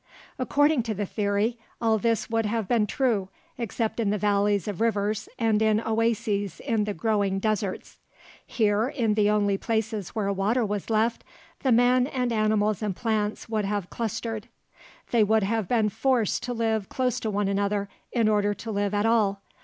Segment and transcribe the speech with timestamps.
[0.39, 4.81] According to the theory, all this would have been true except in the valleys of
[4.81, 7.99] rivers and in oases in the growing deserts.
[8.43, 11.23] Here, in the only places where water was left,
[11.59, 14.47] the men and animals and plants would have clustered.
[15.11, 18.95] They would have been forced to live close to one another, in order to live
[18.95, 19.43] at all.